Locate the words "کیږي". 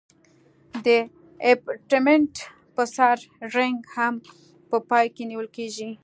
5.55-5.89